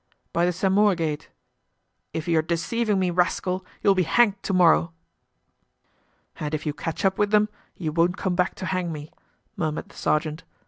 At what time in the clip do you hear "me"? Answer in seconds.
2.97-3.11, 8.91-9.11